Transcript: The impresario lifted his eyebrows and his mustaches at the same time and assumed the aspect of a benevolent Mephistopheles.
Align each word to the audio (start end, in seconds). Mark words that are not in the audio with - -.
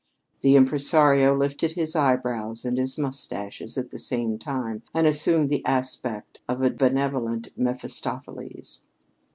The 0.39 0.55
impresario 0.55 1.37
lifted 1.37 1.73
his 1.73 1.95
eyebrows 1.95 2.65
and 2.65 2.75
his 2.79 2.97
mustaches 2.97 3.77
at 3.77 3.91
the 3.91 3.99
same 3.99 4.39
time 4.39 4.81
and 4.95 5.05
assumed 5.05 5.51
the 5.51 5.63
aspect 5.63 6.39
of 6.49 6.63
a 6.63 6.71
benevolent 6.71 7.49
Mephistopheles. 7.55 8.81